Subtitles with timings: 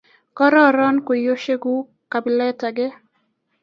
[0.37, 2.87] Kororon kweoshek guk kapilet age.